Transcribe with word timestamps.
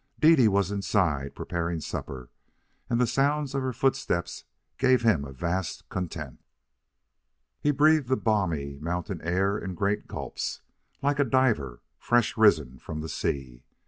Dede 0.19 0.49
was 0.49 0.71
inside, 0.71 1.35
preparing 1.35 1.79
supper, 1.79 2.31
and 2.89 2.99
the 2.99 3.05
sound 3.05 3.53
of 3.53 3.61
her 3.61 3.71
footsteps 3.71 4.45
gave 4.79 5.03
him 5.03 5.23
a 5.23 5.31
vast 5.31 5.87
content. 5.89 6.43
He 7.59 7.69
breathed 7.69 8.07
the 8.07 8.17
balmy 8.17 8.79
mountain 8.79 9.21
air 9.21 9.59
in 9.59 9.75
great 9.75 10.07
gulps, 10.07 10.63
like 11.03 11.19
a 11.19 11.23
diver 11.23 11.83
fresh 11.99 12.35
risen 12.35 12.79
from 12.79 13.01
the 13.01 13.09
sea. 13.09 13.63